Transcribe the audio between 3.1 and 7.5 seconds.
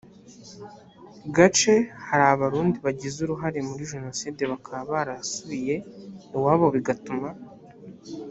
uruhare muri jenoside bakaba barasubiye iwabo bigatuma